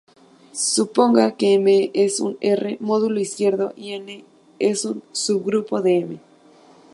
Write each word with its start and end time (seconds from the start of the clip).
Suponga 0.73 1.35
que 1.37 1.53
"M" 1.53 1.91
es 1.93 2.21
un 2.21 2.35
"R"-módulo 2.41 3.19
izquierdo 3.21 3.71
y 3.75 3.91
"N" 3.91 4.25
es 4.57 4.83
un 4.83 5.03
subgrupo 5.11 5.83
de 5.83 5.97
"M". 5.99 6.19